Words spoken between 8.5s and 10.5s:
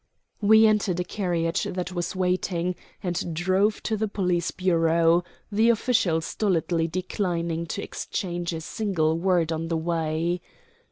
a single word on the way.